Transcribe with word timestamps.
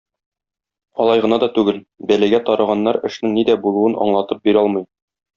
Алай 1.03 1.19
гына 1.25 1.37
да 1.43 1.49
түгел, 1.57 1.75
бәлагә 2.11 2.39
тарыганнар 2.47 2.99
эшнең 3.09 3.35
нидә 3.35 3.57
булуын 3.67 3.99
аңлатып 4.07 4.41
бирә 4.49 4.63
алмый. 4.65 4.87